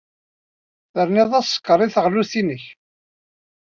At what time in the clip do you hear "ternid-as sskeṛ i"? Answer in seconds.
0.93-1.87